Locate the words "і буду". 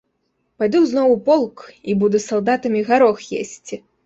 1.93-2.19